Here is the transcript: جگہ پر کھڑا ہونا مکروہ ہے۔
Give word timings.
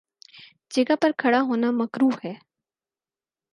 جگہ 0.71 0.95
پر 1.01 1.11
کھڑا 1.17 1.41
ہونا 1.41 1.71
مکروہ 1.71 2.15
ہے۔ 2.23 2.33